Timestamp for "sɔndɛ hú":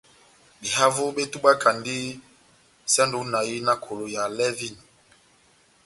2.93-3.25